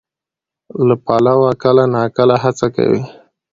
[0.87, 3.03] له پلوه کله ناکله هڅه کوي،